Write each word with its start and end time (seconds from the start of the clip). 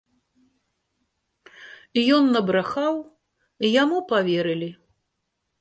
Ён 2.17 2.23
набрахаў, 2.37 2.95
яму 3.81 3.97
паверылі. 4.15 4.69